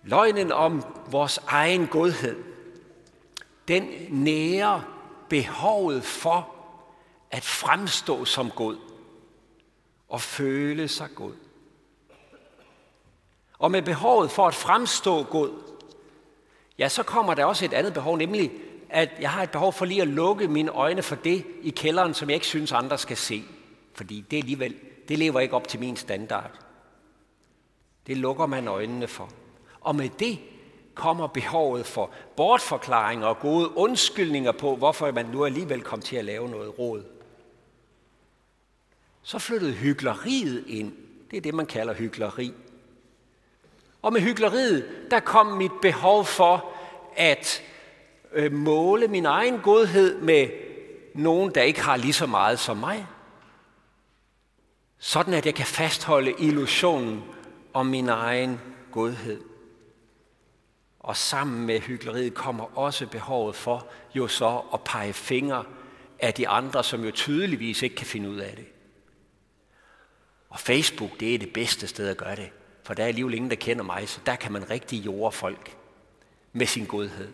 Løgnen 0.03 0.51
om 0.51 0.83
vores 1.07 1.37
egen 1.47 1.87
godhed, 1.87 2.43
den 3.67 3.89
nærer 4.09 4.81
behovet 5.29 6.03
for 6.03 6.55
at 7.31 7.43
fremstå 7.43 8.25
som 8.25 8.51
god 8.51 8.77
og 10.09 10.21
føle 10.21 10.87
sig 10.87 11.09
god. 11.15 11.42
Og 13.59 13.71
med 13.71 13.81
behovet 13.81 14.31
for 14.31 14.47
at 14.47 14.55
fremstå 14.55 15.23
god, 15.23 15.49
ja, 16.77 16.89
så 16.89 17.03
kommer 17.03 17.33
der 17.33 17.45
også 17.45 17.65
et 17.65 17.73
andet 17.73 17.93
behov, 17.93 18.17
nemlig 18.17 18.51
at 18.89 19.09
jeg 19.19 19.29
har 19.29 19.43
et 19.43 19.51
behov 19.51 19.73
for 19.73 19.85
lige 19.85 20.01
at 20.01 20.07
lukke 20.07 20.47
mine 20.47 20.71
øjne 20.71 21.01
for 21.01 21.15
det 21.15 21.45
i 21.61 21.69
kælderen, 21.69 22.13
som 22.13 22.29
jeg 22.29 22.35
ikke 22.35 22.45
synes, 22.45 22.71
andre 22.71 22.97
skal 22.97 23.17
se. 23.17 23.43
Fordi 23.93 24.25
det 24.31 24.37
alligevel, 24.37 24.75
det 25.07 25.19
lever 25.19 25.39
ikke 25.39 25.55
op 25.55 25.67
til 25.67 25.79
min 25.79 25.95
standard. 25.95 26.51
Det 28.07 28.17
lukker 28.17 28.45
man 28.45 28.67
øjnene 28.67 29.07
for. 29.07 29.29
Og 29.81 29.95
med 29.95 30.09
det 30.09 30.39
kommer 30.93 31.27
behovet 31.27 31.85
for 31.85 32.11
bortforklaringer 32.35 33.27
og 33.27 33.39
gode 33.39 33.77
undskyldninger 33.77 34.51
på, 34.51 34.75
hvorfor 34.75 35.11
man 35.11 35.25
nu 35.25 35.45
alligevel 35.45 35.81
kom 35.81 36.01
til 36.01 36.15
at 36.15 36.25
lave 36.25 36.49
noget 36.49 36.79
råd. 36.79 37.03
Så 39.21 39.39
flyttede 39.39 39.73
hyggeleriet 39.73 40.63
ind. 40.67 40.93
Det 41.31 41.37
er 41.37 41.41
det, 41.41 41.53
man 41.53 41.65
kalder 41.65 41.93
hyggeleri. 41.93 42.53
Og 44.03 44.13
med 44.13 44.21
hyggeleriet, 44.21 44.85
der 45.11 45.19
kom 45.19 45.47
mit 45.47 45.71
behov 45.81 46.25
for 46.25 46.73
at 47.15 47.63
øh, 48.33 48.51
måle 48.51 49.07
min 49.07 49.25
egen 49.25 49.59
godhed 49.59 50.21
med 50.21 50.49
nogen, 51.13 51.55
der 51.55 51.61
ikke 51.61 51.81
har 51.81 51.97
lige 51.97 52.13
så 52.13 52.25
meget 52.25 52.59
som 52.59 52.77
mig. 52.77 53.07
Sådan 54.97 55.33
at 55.33 55.45
jeg 55.45 55.55
kan 55.55 55.65
fastholde 55.65 56.33
illusionen 56.39 57.23
om 57.73 57.85
min 57.85 58.09
egen 58.09 58.61
godhed. 58.91 59.41
Og 60.99 61.17
sammen 61.17 61.65
med 61.65 61.79
hyggeleriet 61.79 62.33
kommer 62.33 62.77
også 62.77 63.07
behovet 63.07 63.55
for 63.55 63.87
jo 64.15 64.27
så 64.27 64.61
at 64.73 64.81
pege 64.81 65.13
fingre 65.13 65.65
af 66.19 66.33
de 66.33 66.47
andre, 66.47 66.83
som 66.83 67.03
jo 67.03 67.11
tydeligvis 67.11 67.81
ikke 67.81 67.95
kan 67.95 68.07
finde 68.07 68.29
ud 68.29 68.37
af 68.37 68.55
det. 68.55 68.65
Og 70.49 70.59
Facebook, 70.59 71.19
det 71.19 71.35
er 71.35 71.39
det 71.39 71.53
bedste 71.53 71.87
sted 71.87 72.07
at 72.07 72.17
gøre 72.17 72.35
det. 72.35 72.49
For 72.83 72.93
der 72.93 73.03
er 73.03 73.07
alligevel 73.07 73.33
ingen, 73.33 73.49
der 73.49 73.55
kender 73.55 73.83
mig, 73.83 74.09
så 74.09 74.19
der 74.25 74.35
kan 74.35 74.51
man 74.51 74.69
rigtig 74.69 75.05
jorde 75.05 75.31
folk 75.31 75.77
med 76.53 76.65
sin 76.65 76.85
godhed. 76.85 77.31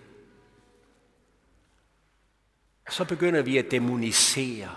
Så 2.89 3.05
begynder 3.05 3.41
vi 3.41 3.57
at 3.57 3.71
demonisere 3.71 4.69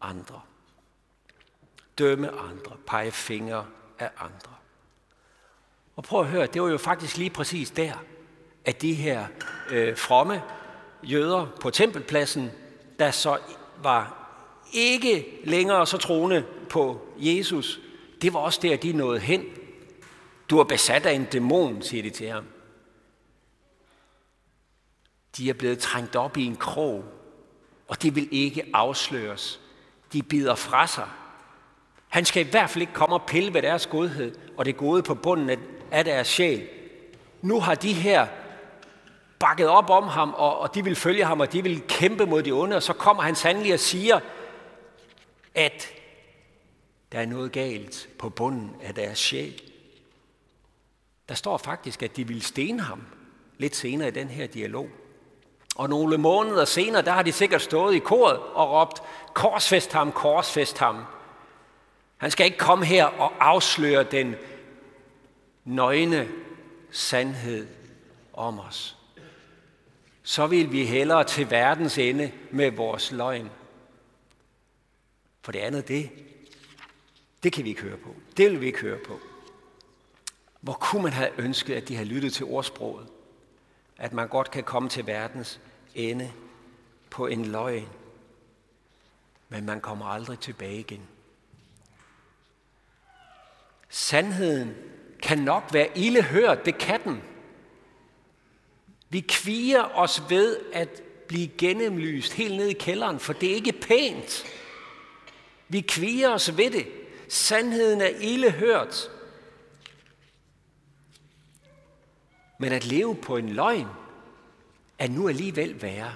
andre. 0.00 0.40
Dømme 1.98 2.30
andre, 2.30 2.76
pege 2.86 3.10
fingre 3.10 3.66
af 3.98 4.10
andre. 4.18 4.52
Og 5.96 6.04
prøv 6.04 6.20
at 6.20 6.26
høre, 6.26 6.46
det 6.46 6.62
var 6.62 6.68
jo 6.68 6.78
faktisk 6.78 7.16
lige 7.16 7.30
præcis 7.30 7.70
der, 7.70 7.92
at 8.64 8.82
de 8.82 8.94
her 8.94 9.26
øh, 9.70 9.96
fromme 9.96 10.42
jøder 11.02 11.46
på 11.60 11.70
tempelpladsen, 11.70 12.50
der 12.98 13.10
så 13.10 13.38
var 13.82 14.28
ikke 14.72 15.40
længere 15.44 15.86
så 15.86 15.98
troende 15.98 16.44
på 16.70 17.00
Jesus, 17.16 17.80
det 18.22 18.32
var 18.32 18.40
også 18.40 18.58
der, 18.62 18.76
de 18.76 18.92
nåede 18.92 19.20
hen. 19.20 19.44
Du 20.50 20.58
er 20.58 20.64
besat 20.64 21.06
af 21.06 21.12
en 21.12 21.24
dæmon, 21.24 21.82
siger 21.82 22.02
de 22.02 22.10
til 22.10 22.28
ham. 22.28 22.44
De 25.36 25.50
er 25.50 25.54
blevet 25.54 25.78
trængt 25.78 26.16
op 26.16 26.36
i 26.36 26.44
en 26.44 26.56
krog, 26.56 27.04
og 27.88 28.02
de 28.02 28.14
vil 28.14 28.28
ikke 28.30 28.70
afsløres. 28.74 29.60
De 30.12 30.22
bider 30.22 30.54
fra 30.54 30.86
sig. 30.86 31.08
Han 32.08 32.24
skal 32.24 32.46
i 32.46 32.50
hvert 32.50 32.70
fald 32.70 32.82
ikke 32.82 32.92
komme 32.92 33.16
og 33.16 33.26
pille 33.26 33.54
ved 33.54 33.62
deres 33.62 33.86
godhed, 33.86 34.34
og 34.56 34.64
det 34.64 34.76
gode 34.76 35.02
på 35.02 35.14
bunden 35.14 35.60
af 35.90 36.04
deres 36.04 36.26
sjæl. 36.26 36.68
Nu 37.42 37.60
har 37.60 37.74
de 37.74 37.92
her 37.92 38.26
bakket 39.38 39.68
op 39.68 39.90
om 39.90 40.04
ham, 40.08 40.34
og, 40.34 40.58
og 40.58 40.74
de 40.74 40.84
vil 40.84 40.96
følge 40.96 41.24
ham, 41.24 41.40
og 41.40 41.52
de 41.52 41.62
vil 41.62 41.82
kæmpe 41.88 42.26
mod 42.26 42.42
de 42.42 42.52
onde, 42.52 42.76
og 42.76 42.82
så 42.82 42.92
kommer 42.92 43.22
han 43.22 43.34
sandelig 43.34 43.72
og 43.72 43.80
siger, 43.80 44.20
at 45.54 45.88
der 47.12 47.18
er 47.18 47.26
noget 47.26 47.52
galt 47.52 48.08
på 48.18 48.28
bunden 48.28 48.76
af 48.82 48.94
deres 48.94 49.18
sjæl. 49.18 49.62
Der 51.28 51.34
står 51.34 51.56
faktisk, 51.56 52.02
at 52.02 52.16
de 52.16 52.26
vil 52.26 52.42
stene 52.42 52.82
ham 52.82 53.02
lidt 53.58 53.76
senere 53.76 54.08
i 54.08 54.10
den 54.10 54.28
her 54.28 54.46
dialog. 54.46 54.88
Og 55.76 55.88
nogle 55.88 56.18
måneder 56.18 56.64
senere, 56.64 57.02
der 57.02 57.12
har 57.12 57.22
de 57.22 57.32
sikkert 57.32 57.62
stået 57.62 57.94
i 57.94 57.98
koret 57.98 58.38
og 58.38 58.70
råbt, 58.70 59.02
korsfest 59.34 59.92
ham, 59.92 60.12
korsfest 60.12 60.78
ham. 60.78 61.04
Han 62.16 62.30
skal 62.30 62.46
ikke 62.46 62.58
komme 62.58 62.84
her 62.84 63.04
og 63.04 63.32
afsløre 63.40 64.02
den 64.02 64.34
nøgne 65.64 66.28
sandhed 66.90 67.66
om 68.32 68.60
os. 68.60 68.96
Så 70.22 70.46
vil 70.46 70.72
vi 70.72 70.84
hellere 70.84 71.24
til 71.24 71.50
verdens 71.50 71.98
ende 71.98 72.32
med 72.50 72.70
vores 72.70 73.12
løgn. 73.12 73.50
For 75.42 75.52
det 75.52 75.58
andet 75.58 75.88
det, 75.88 76.10
Det 77.42 77.52
kan 77.52 77.64
vi 77.64 77.68
ikke 77.68 77.82
høre 77.82 77.96
på. 77.96 78.14
Det 78.36 78.50
vil 78.50 78.60
vi 78.60 78.66
ikke 78.66 78.80
høre 78.80 78.98
på. 79.06 79.20
Hvor 80.66 80.72
kunne 80.72 81.02
man 81.02 81.12
have 81.12 81.30
ønsket, 81.38 81.74
at 81.74 81.88
de 81.88 81.96
havde 81.96 82.08
lyttet 82.08 82.32
til 82.32 82.46
ordsproget? 82.46 83.06
At 83.98 84.12
man 84.12 84.28
godt 84.28 84.50
kan 84.50 84.64
komme 84.64 84.88
til 84.88 85.06
verdens 85.06 85.60
ende 85.94 86.32
på 87.10 87.26
en 87.26 87.44
løgn, 87.44 87.88
men 89.48 89.66
man 89.66 89.80
kommer 89.80 90.06
aldrig 90.06 90.38
tilbage 90.38 90.78
igen. 90.80 91.08
Sandheden 93.88 94.74
kan 95.22 95.38
nok 95.38 95.62
være 95.72 95.98
ille 95.98 96.22
hørt, 96.22 96.64
det 96.64 96.78
kan 96.78 97.04
den. 97.04 97.22
Vi 99.08 99.20
kviger 99.20 99.84
os 99.84 100.22
ved 100.28 100.58
at 100.72 101.02
blive 101.28 101.48
gennemlyst 101.48 102.32
helt 102.32 102.56
ned 102.56 102.66
i 102.66 102.72
kælderen, 102.72 103.20
for 103.20 103.32
det 103.32 103.50
er 103.50 103.54
ikke 103.54 103.72
pænt. 103.72 104.44
Vi 105.68 105.80
kviger 105.80 106.30
os 106.30 106.56
ved 106.56 106.70
det. 106.70 106.86
Sandheden 107.28 108.00
er 108.00 108.10
ille 108.20 108.50
hørt. 108.50 109.10
Men 112.58 112.72
at 112.72 112.84
leve 112.84 113.16
på 113.16 113.36
en 113.36 113.48
løgn 113.48 113.88
er 114.98 115.08
nu 115.08 115.28
alligevel 115.28 115.82
værre. 115.82 116.14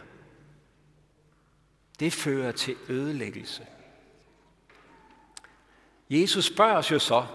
Det 2.00 2.12
fører 2.12 2.52
til 2.52 2.76
ødelæggelse. 2.88 3.66
Jesus 6.10 6.44
spørger 6.44 6.76
os 6.76 6.90
jo 6.90 6.98
så, 6.98 7.26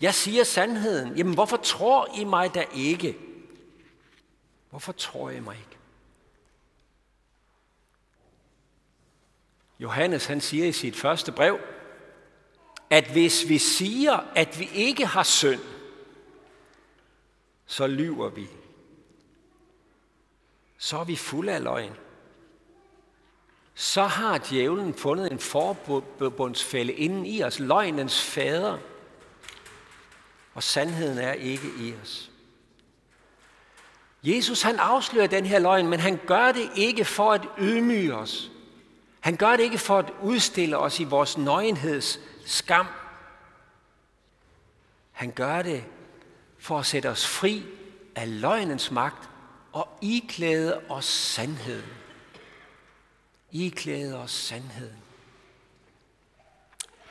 jeg 0.00 0.14
siger 0.14 0.44
sandheden, 0.44 1.16
jamen 1.16 1.34
hvorfor 1.34 1.56
tror 1.56 2.08
I 2.16 2.24
mig 2.24 2.54
da 2.54 2.64
ikke? 2.74 3.16
Hvorfor 4.70 4.92
tror 4.92 5.30
I 5.30 5.40
mig 5.40 5.56
ikke? 5.56 5.78
Johannes 9.80 10.26
han 10.26 10.40
siger 10.40 10.66
i 10.66 10.72
sit 10.72 10.96
første 10.96 11.32
brev, 11.32 11.58
at 12.90 13.10
hvis 13.12 13.48
vi 13.48 13.58
siger, 13.58 14.18
at 14.36 14.58
vi 14.58 14.70
ikke 14.74 15.06
har 15.06 15.22
synd, 15.22 15.60
så 17.66 17.86
lyver 17.86 18.28
vi. 18.28 18.48
Så 20.78 20.98
er 20.98 21.04
vi 21.04 21.16
fulde 21.16 21.52
af 21.52 21.62
løgn. 21.62 21.92
Så 23.74 24.02
har 24.02 24.38
djævlen 24.38 24.94
fundet 24.94 25.32
en 25.32 25.38
forbundsfælde 25.38 26.92
inden 26.92 27.26
i 27.26 27.42
os, 27.42 27.58
løgnens 27.58 28.20
fader, 28.20 28.78
og 30.54 30.62
sandheden 30.62 31.18
er 31.18 31.32
ikke 31.32 31.68
i 31.78 31.94
os. 32.02 32.30
Jesus 34.22 34.62
han 34.62 34.78
afslører 34.78 35.26
den 35.26 35.46
her 35.46 35.58
løgn, 35.58 35.88
men 35.88 36.00
han 36.00 36.20
gør 36.26 36.52
det 36.52 36.70
ikke 36.76 37.04
for 37.04 37.32
at 37.32 37.48
ydmyge 37.58 38.14
os. 38.14 38.50
Han 39.20 39.36
gør 39.36 39.56
det 39.56 39.60
ikke 39.60 39.78
for 39.78 39.98
at 39.98 40.12
udstille 40.22 40.78
os 40.78 41.00
i 41.00 41.04
vores 41.04 41.38
nøgenheds 41.38 42.20
skam. 42.44 42.86
Han 45.12 45.30
gør 45.30 45.62
det 45.62 45.84
for 46.64 46.78
at 46.78 46.86
sætte 46.86 47.10
os 47.10 47.26
fri 47.26 47.62
af 48.16 48.40
løgnens 48.40 48.90
magt 48.90 49.28
og 49.72 49.88
iklæde 50.02 50.80
os 50.88 51.04
sandheden. 51.04 51.90
Iklæde 53.52 54.18
os 54.18 54.30
sandheden. 54.30 54.96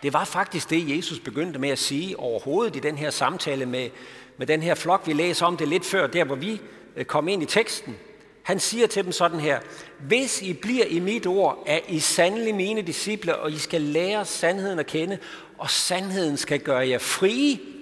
Det 0.03 0.13
var 0.13 0.25
faktisk 0.25 0.69
det, 0.69 0.97
Jesus 0.97 1.19
begyndte 1.19 1.59
med 1.59 1.69
at 1.69 1.79
sige 1.79 2.19
overhovedet 2.19 2.75
i 2.75 2.79
den 2.79 2.97
her 2.97 3.09
samtale 3.09 3.65
med, 3.65 3.89
med 4.37 4.47
den 4.47 4.63
her 4.63 4.75
flok. 4.75 5.07
Vi 5.07 5.13
læser 5.13 5.45
om 5.45 5.57
det 5.57 5.67
lidt 5.67 5.85
før, 5.85 6.07
der 6.07 6.23
hvor 6.23 6.35
vi 6.35 6.61
øh, 6.95 7.05
kom 7.05 7.27
ind 7.27 7.43
i 7.43 7.45
teksten. 7.45 7.95
Han 8.43 8.59
siger 8.59 8.87
til 8.87 9.03
dem 9.03 9.11
sådan 9.11 9.39
her, 9.39 9.59
hvis 9.99 10.41
I 10.41 10.53
bliver 10.53 10.85
i 10.85 10.99
mit 10.99 11.27
ord, 11.27 11.63
er 11.65 11.79
I 11.87 11.99
sandelig 11.99 12.55
mine 12.55 12.81
disciple, 12.81 13.37
og 13.37 13.51
I 13.51 13.57
skal 13.57 13.81
lære 13.81 14.25
sandheden 14.25 14.79
at 14.79 14.87
kende, 14.87 15.17
og 15.57 15.69
sandheden 15.69 16.37
skal 16.37 16.59
gøre 16.59 16.87
jer 16.89 16.97
frie. 16.97 17.72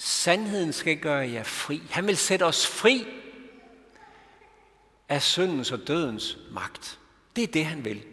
Sandheden 0.00 0.72
skal 0.72 0.96
gøre 0.96 1.30
jer 1.30 1.42
fri. 1.42 1.82
Han 1.90 2.06
vil 2.06 2.16
sætte 2.16 2.42
os 2.42 2.66
fri 2.66 3.06
af 5.08 5.22
syndens 5.22 5.72
og 5.72 5.88
dødens 5.88 6.38
magt. 6.50 6.98
Det 7.36 7.44
er 7.44 7.52
det, 7.52 7.64
han 7.64 7.84
vil. 7.84 8.04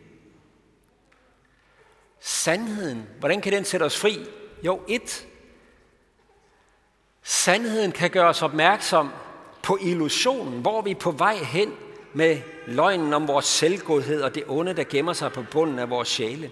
Sandheden, 2.19 3.08
hvordan 3.19 3.41
kan 3.41 3.54
den 3.54 3.65
sætte 3.65 3.84
os 3.84 3.98
fri? 3.98 4.26
Jo, 4.63 4.82
et. 4.88 5.28
Sandheden 7.24 7.91
kan 7.91 8.10
gøre 8.10 8.30
os 8.30 8.41
opmærksom 8.41 9.12
på 9.63 9.78
illusionen, 9.82 10.62
hvor 10.62 10.82
vi 10.82 10.91
er 10.91 10.95
på 10.95 11.12
vej 11.12 11.36
hen 11.36 11.74
med 12.13 12.41
løgnen 12.67 13.13
om 13.13 13.28
vores 13.28 13.45
selvgodhed 13.45 14.21
og 14.21 14.36
det 14.36 14.43
onde, 14.48 14.74
der 14.74 14.84
gemmer 14.84 15.13
sig 15.13 15.32
på 15.32 15.45
bunden 15.52 15.80
af 15.80 15.89
vores 15.89 16.08
sjæle. 16.08 16.52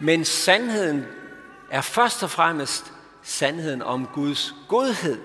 Men 0.00 0.24
sandheden 0.24 1.06
er 1.70 1.80
først 1.80 2.22
og 2.22 2.30
fremmest 2.30 2.92
sandheden 3.22 3.82
om 3.82 4.06
Guds 4.06 4.54
godhed. 4.68 5.20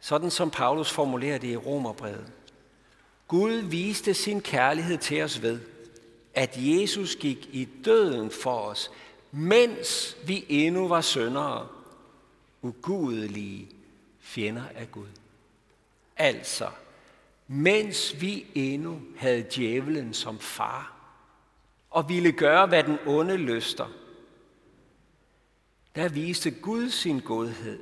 Sådan 0.00 0.30
som 0.30 0.50
Paulus 0.50 0.90
formulerer 0.90 1.38
det 1.38 1.48
i 1.48 1.56
Romerbrevet. 1.56 2.32
Gud 3.28 3.52
viste 3.52 4.14
sin 4.14 4.40
kærlighed 4.40 4.98
til 4.98 5.22
os 5.22 5.42
ved, 5.42 5.60
at 6.34 6.54
Jesus 6.56 7.16
gik 7.16 7.48
i 7.52 7.68
døden 7.84 8.30
for 8.30 8.60
os, 8.60 8.90
mens 9.32 10.16
vi 10.26 10.44
endnu 10.48 10.88
var 10.88 11.00
søndere, 11.00 11.68
ugudelige 12.62 13.68
fjender 14.20 14.62
af 14.74 14.90
Gud. 14.90 15.06
Altså, 16.16 16.68
mens 17.48 18.20
vi 18.20 18.46
endnu 18.54 19.00
havde 19.16 19.46
djævelen 19.54 20.14
som 20.14 20.38
far, 20.38 20.94
og 21.90 22.08
ville 22.08 22.32
gøre, 22.32 22.66
hvad 22.66 22.82
den 22.82 22.98
onde 23.06 23.36
lyster, 23.36 23.86
der 25.98 26.08
viste 26.08 26.50
Gud 26.50 26.90
sin 26.90 27.20
godhed 27.20 27.78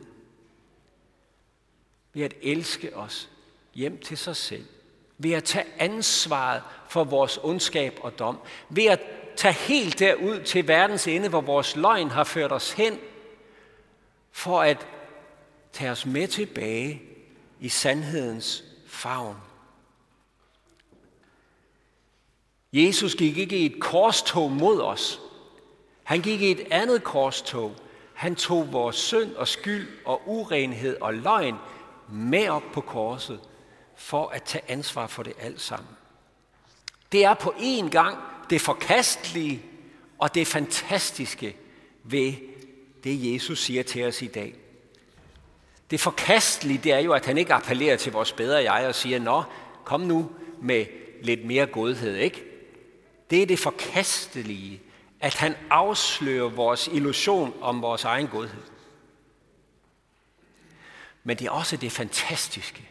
ved 2.12 2.22
at 2.22 2.34
elske 2.42 2.96
os 2.96 3.30
hjem 3.74 3.98
til 3.98 4.18
sig 4.18 4.36
selv, 4.36 4.66
ved 5.18 5.32
at 5.32 5.44
tage 5.44 5.66
ansvaret 5.78 6.62
for 6.88 7.04
vores 7.04 7.38
ondskab 7.42 7.98
og 8.02 8.18
dom, 8.18 8.38
ved 8.68 8.84
at 8.84 9.00
tage 9.36 9.54
helt 9.54 9.98
derud 9.98 10.42
til 10.42 10.68
verdens 10.68 11.08
ende, 11.08 11.28
hvor 11.28 11.40
vores 11.40 11.76
løgn 11.76 12.10
har 12.10 12.24
ført 12.24 12.52
os 12.52 12.72
hen, 12.72 12.98
for 14.30 14.62
at 14.62 14.86
tage 15.72 15.90
os 15.90 16.06
med 16.06 16.28
tilbage 16.28 17.02
i 17.60 17.68
sandhedens 17.68 18.64
favn. 18.86 19.36
Jesus 22.72 23.14
gik 23.14 23.38
ikke 23.38 23.58
i 23.58 23.66
et 23.66 23.80
korstog 23.80 24.50
mod 24.50 24.80
os. 24.80 25.20
Han 26.02 26.22
gik 26.22 26.42
i 26.42 26.50
et 26.50 26.66
andet 26.70 27.04
korstog. 27.04 27.76
Han 28.16 28.36
tog 28.36 28.72
vores 28.72 28.96
synd 28.96 29.34
og 29.34 29.48
skyld 29.48 29.88
og 30.04 30.22
urenhed 30.26 30.96
og 31.00 31.14
løgn 31.14 31.56
med 32.08 32.48
op 32.48 32.62
på 32.72 32.80
korset 32.80 33.40
for 33.96 34.28
at 34.28 34.42
tage 34.42 34.64
ansvar 34.68 35.06
for 35.06 35.22
det 35.22 35.32
alt 35.40 35.60
sammen. 35.60 35.88
Det 37.12 37.24
er 37.24 37.34
på 37.34 37.50
én 37.50 37.88
gang 37.88 38.18
det 38.50 38.60
forkastelige 38.60 39.62
og 40.18 40.34
det 40.34 40.46
fantastiske 40.46 41.56
ved 42.04 42.32
det, 43.04 43.32
Jesus 43.32 43.58
siger 43.58 43.82
til 43.82 44.04
os 44.04 44.22
i 44.22 44.26
dag. 44.26 44.54
Det 45.90 46.00
forkastelige, 46.00 46.80
det 46.84 46.92
er 46.92 46.98
jo, 46.98 47.12
at 47.12 47.26
han 47.26 47.38
ikke 47.38 47.54
appellerer 47.54 47.96
til 47.96 48.12
vores 48.12 48.32
bedre 48.32 48.72
jeg 48.72 48.86
og 48.86 48.94
siger, 48.94 49.18
nå, 49.18 49.42
kom 49.84 50.00
nu 50.00 50.30
med 50.62 50.86
lidt 51.22 51.44
mere 51.44 51.66
godhed, 51.66 52.16
ikke? 52.16 52.44
Det 53.30 53.42
er 53.42 53.46
det 53.46 53.58
forkastelige, 53.58 54.82
at 55.20 55.34
han 55.34 55.54
afslører 55.70 56.48
vores 56.48 56.88
illusion 56.92 57.54
om 57.60 57.82
vores 57.82 58.04
egen 58.04 58.26
godhed. 58.26 58.62
Men 61.24 61.38
det 61.38 61.46
er 61.46 61.50
også 61.50 61.76
det 61.76 61.92
fantastiske. 61.92 62.88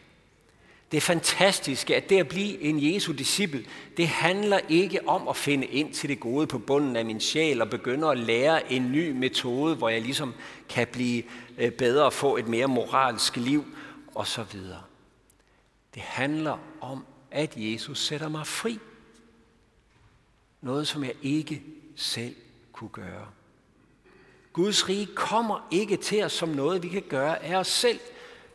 Det 0.92 1.02
fantastiske, 1.02 1.96
at 1.96 2.10
det 2.10 2.18
at 2.18 2.28
blive 2.28 2.60
en 2.60 2.94
Jesu 2.94 3.12
disciple, 3.12 3.64
det 3.96 4.08
handler 4.08 4.60
ikke 4.68 5.08
om 5.08 5.28
at 5.28 5.36
finde 5.36 5.66
ind 5.66 5.94
til 5.94 6.08
det 6.08 6.20
gode 6.20 6.46
på 6.46 6.58
bunden 6.58 6.96
af 6.96 7.04
min 7.04 7.20
sjæl 7.20 7.62
og 7.62 7.70
begynde 7.70 8.10
at 8.10 8.18
lære 8.18 8.72
en 8.72 8.92
ny 8.92 9.10
metode, 9.10 9.74
hvor 9.74 9.88
jeg 9.88 10.02
ligesom 10.02 10.34
kan 10.68 10.86
blive 10.86 11.22
øh, 11.58 11.72
bedre 11.72 12.04
og 12.04 12.12
få 12.12 12.36
et 12.36 12.48
mere 12.48 12.66
moralsk 12.66 13.36
liv 13.36 13.64
osv. 14.14 14.60
Det 15.94 16.02
handler 16.02 16.58
om, 16.80 17.04
at 17.30 17.52
Jesus 17.56 18.06
sætter 18.06 18.28
mig 18.28 18.46
fri. 18.46 18.78
Noget, 20.60 20.88
som 20.88 21.04
jeg 21.04 21.14
ikke 21.22 21.62
selv 21.96 22.34
kunne 22.72 22.90
gøre. 22.90 23.26
Guds 24.52 24.88
rige 24.88 25.06
kommer 25.06 25.68
ikke 25.70 25.96
til 25.96 26.24
os 26.24 26.32
som 26.32 26.48
noget, 26.48 26.82
vi 26.82 26.88
kan 26.88 27.02
gøre 27.08 27.44
af 27.44 27.56
os 27.56 27.68
selv. 27.68 28.00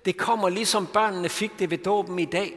Det 0.06 0.18
kommer 0.18 0.50
ligesom 0.50 0.88
børnene 0.88 1.30
fik 1.30 1.60
det 1.60 1.70
ved 1.70 1.78
dåben 1.78 2.20
i 2.20 2.26
dag, 2.26 2.54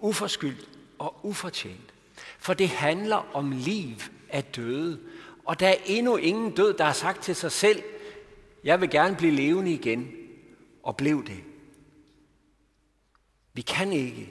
uforskyldt 0.00 0.68
og 0.98 1.16
ufortjent. 1.22 1.94
For 2.38 2.54
det 2.54 2.68
handler 2.68 3.36
om 3.36 3.50
liv 3.50 3.96
af 4.28 4.44
døde. 4.44 5.00
Og 5.44 5.60
der 5.60 5.68
er 5.68 5.76
endnu 5.86 6.16
ingen 6.16 6.50
død, 6.50 6.74
der 6.74 6.84
har 6.84 6.92
sagt 6.92 7.22
til 7.22 7.36
sig 7.36 7.52
selv, 7.52 7.82
jeg 8.64 8.80
vil 8.80 8.90
gerne 8.90 9.16
blive 9.16 9.32
levende 9.32 9.72
igen, 9.72 10.12
og 10.82 10.96
blev 10.96 11.26
det. 11.26 11.44
Vi 13.52 13.62
kan 13.62 13.92
ikke 13.92 14.28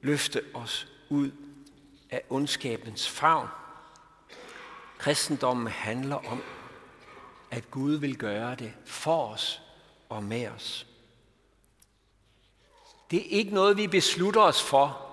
løfte 0.00 0.42
os 0.54 0.88
ud 1.10 1.30
af 2.10 2.22
ondskabens 2.30 3.08
favn. 3.08 3.48
Kristendommen 4.98 5.66
handler 5.66 6.16
om 6.16 6.42
at 7.50 7.70
Gud 7.70 7.92
vil 7.92 8.16
gøre 8.16 8.54
det 8.54 8.72
for 8.84 9.26
os 9.26 9.62
og 10.08 10.22
med 10.22 10.48
os. 10.48 10.86
Det 13.10 13.18
er 13.18 13.30
ikke 13.30 13.54
noget, 13.54 13.76
vi 13.76 13.86
beslutter 13.86 14.40
os 14.40 14.62
for, 14.62 15.06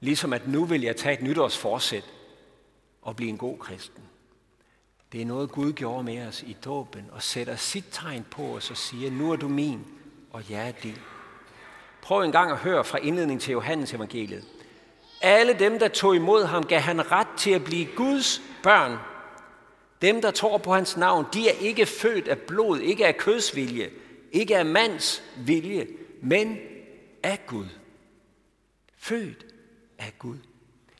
ligesom 0.00 0.32
at 0.32 0.48
nu 0.48 0.64
vil 0.64 0.82
jeg 0.82 0.96
tage 0.96 1.18
et 1.18 1.22
nytårsforsæt 1.22 2.04
og 3.02 3.16
blive 3.16 3.28
en 3.28 3.38
god 3.38 3.58
kristen. 3.58 4.02
Det 5.12 5.22
er 5.22 5.26
noget, 5.26 5.50
Gud 5.50 5.72
gjorde 5.72 6.04
med 6.04 6.26
os 6.26 6.42
i 6.42 6.56
dåben 6.64 7.10
og 7.12 7.22
sætter 7.22 7.56
sit 7.56 7.84
tegn 7.90 8.24
på 8.30 8.42
os 8.42 8.70
og 8.70 8.76
siger, 8.76 9.10
nu 9.10 9.32
er 9.32 9.36
du 9.36 9.48
min, 9.48 9.86
og 10.32 10.50
jeg 10.50 10.68
er 10.68 10.72
din. 10.72 10.98
Prøv 12.02 12.22
en 12.22 12.32
gang 12.32 12.50
at 12.50 12.58
høre 12.58 12.84
fra 12.84 12.98
indledning 12.98 13.40
til 13.40 13.52
Johannes 13.52 13.94
evangeliet. 13.94 14.44
Alle 15.24 15.58
dem, 15.58 15.78
der 15.78 15.88
tog 15.88 16.16
imod 16.16 16.44
ham, 16.44 16.66
gav 16.66 16.80
han 16.80 17.10
ret 17.12 17.28
til 17.36 17.50
at 17.50 17.64
blive 17.64 17.86
Guds 17.96 18.42
børn. 18.62 18.98
Dem, 20.02 20.22
der 20.22 20.30
tror 20.30 20.58
på 20.58 20.72
hans 20.72 20.96
navn, 20.96 21.26
de 21.34 21.48
er 21.48 21.52
ikke 21.52 21.86
født 21.86 22.28
af 22.28 22.38
blod, 22.38 22.80
ikke 22.80 23.06
af 23.06 23.16
kødsvilje, 23.16 23.90
ikke 24.32 24.56
af 24.56 24.66
mands 24.66 25.22
vilje, 25.36 25.86
men 26.22 26.58
af 27.22 27.40
Gud. 27.46 27.66
Født 28.96 29.46
af 29.98 30.12
Gud. 30.18 30.36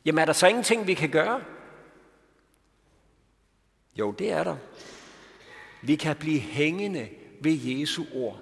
Jamen 0.05 0.19
er 0.19 0.25
der 0.25 0.33
så 0.33 0.47
ingenting, 0.47 0.87
vi 0.87 0.93
kan 0.93 1.09
gøre? 1.09 1.41
Jo, 3.95 4.11
det 4.11 4.31
er 4.31 4.43
der. 4.43 4.57
Vi 5.81 5.95
kan 5.95 6.15
blive 6.15 6.39
hængende 6.39 7.09
ved 7.41 7.59
Jesu 7.63 8.03
ord. 8.13 8.39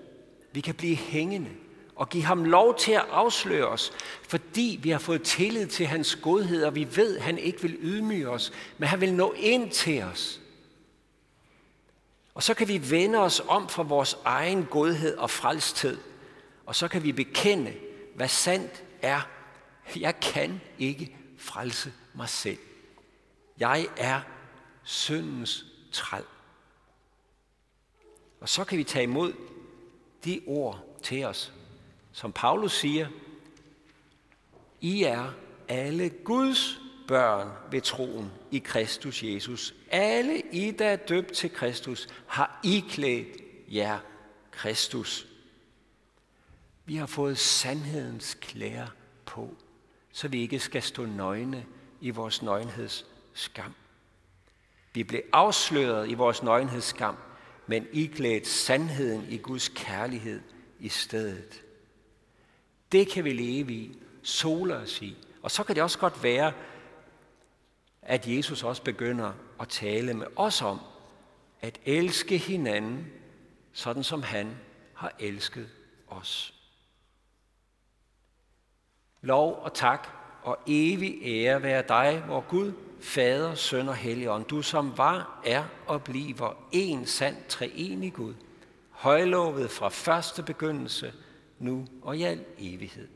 Vi 0.51 0.61
kan 0.61 0.75
blive 0.75 0.95
hængende 0.95 1.49
og 1.95 2.09
give 2.09 2.23
ham 2.23 2.43
lov 2.43 2.77
til 2.77 2.91
at 2.91 3.05
afsløre 3.11 3.67
os, 3.67 3.91
fordi 4.27 4.79
vi 4.83 4.89
har 4.89 4.99
fået 4.99 5.21
tillid 5.21 5.67
til 5.67 5.85
hans 5.85 6.15
godhed, 6.15 6.63
og 6.63 6.75
vi 6.75 6.87
ved, 6.95 7.17
at 7.17 7.23
han 7.23 7.37
ikke 7.37 7.61
vil 7.61 7.77
ydmyge 7.79 8.29
os, 8.29 8.51
men 8.77 8.89
han 8.89 9.01
vil 9.01 9.13
nå 9.13 9.33
ind 9.37 9.71
til 9.71 10.03
os. 10.03 10.39
Og 12.33 12.43
så 12.43 12.53
kan 12.53 12.67
vi 12.67 12.91
vende 12.91 13.19
os 13.19 13.41
om 13.47 13.69
fra 13.69 13.83
vores 13.83 14.17
egen 14.25 14.65
godhed 14.65 15.17
og 15.17 15.29
frelsthed, 15.29 15.97
og 16.65 16.75
så 16.75 16.87
kan 16.87 17.03
vi 17.03 17.11
bekende, 17.11 17.73
hvad 18.15 18.27
sandt 18.27 18.83
er. 19.01 19.21
Jeg 19.95 20.19
kan 20.19 20.61
ikke 20.79 21.15
frelse 21.37 21.93
mig 22.13 22.29
selv. 22.29 22.57
Jeg 23.59 23.87
er 23.97 24.21
syndens 24.83 25.65
træl. 25.91 26.23
Og 28.41 28.49
så 28.49 28.63
kan 28.63 28.77
vi 28.77 28.83
tage 28.83 29.03
imod 29.03 29.33
de 30.25 30.41
ord 30.47 30.99
til 31.03 31.23
os, 31.23 31.53
som 32.13 32.31
Paulus 32.31 32.73
siger, 32.73 33.07
I 34.81 35.03
er 35.03 35.33
alle 35.67 36.09
Guds 36.09 36.79
børn 37.07 37.49
ved 37.71 37.81
troen 37.81 38.31
i 38.51 38.59
Kristus 38.59 39.23
Jesus. 39.23 39.73
Alle 39.91 40.41
I, 40.51 40.71
der 40.71 40.87
er 40.87 40.95
døbt 40.95 41.33
til 41.33 41.53
Kristus, 41.53 42.07
har 42.27 42.59
iklædt 42.63 43.37
jer 43.67 43.99
Kristus. 44.51 45.27
Vi 46.85 46.95
har 46.95 47.05
fået 47.05 47.37
sandhedens 47.37 48.37
klæder 48.41 48.87
på, 49.25 49.55
så 50.11 50.27
vi 50.27 50.41
ikke 50.41 50.59
skal 50.59 50.81
stå 50.81 51.05
nøgne 51.05 51.65
i 52.01 52.09
vores 52.09 52.41
nøgenheds 52.41 53.05
skam. 53.33 53.73
Vi 54.93 55.03
blev 55.03 55.21
afsløret 55.33 56.09
i 56.09 56.13
vores 56.13 56.43
nøgenhedsskam, 56.43 57.17
men 57.67 57.87
iklædt 57.91 58.47
sandheden 58.47 59.25
i 59.29 59.37
Guds 59.37 59.69
kærlighed 59.75 60.41
i 60.79 60.89
stedet. 60.89 61.63
Det 62.93 63.07
kan 63.07 63.23
vi 63.23 63.33
leve 63.33 63.73
i, 63.73 63.97
sole 64.23 64.75
os 64.75 65.01
i. 65.01 65.17
Og 65.41 65.51
så 65.51 65.63
kan 65.63 65.75
det 65.75 65.83
også 65.83 65.99
godt 65.99 66.23
være, 66.23 66.53
at 68.01 68.27
Jesus 68.27 68.63
også 68.63 68.81
begynder 68.81 69.33
at 69.59 69.69
tale 69.69 70.13
med 70.13 70.27
os 70.35 70.61
om 70.61 70.79
at 71.61 71.79
elske 71.85 72.37
hinanden, 72.37 73.07
sådan 73.73 74.03
som 74.03 74.23
han 74.23 74.55
har 74.93 75.13
elsket 75.19 75.69
os. 76.07 76.53
Lov 79.21 79.59
og 79.63 79.73
tak 79.73 80.07
og 80.43 80.59
evig 80.67 81.19
ære 81.23 81.63
være 81.63 81.83
dig, 81.87 82.23
vor 82.27 82.41
Gud, 82.49 82.73
Fader, 83.01 83.55
Søn 83.55 83.89
og 83.89 83.95
Helligånd, 83.95 84.45
du 84.45 84.61
som 84.61 84.97
var, 84.97 85.41
er 85.45 85.65
og 85.87 86.03
bliver 86.03 86.55
en 86.71 87.05
sand 87.05 87.35
treenig 87.49 88.13
Gud, 88.13 88.33
højlovet 88.89 89.71
fra 89.71 89.89
første 89.89 90.43
begyndelse, 90.43 91.13
nu 91.63 91.85
og 92.01 92.17
i 92.17 92.23
al 92.23 92.45
evighed. 92.57 93.07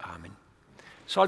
Amen. 0.00 0.32
Så 1.06 1.20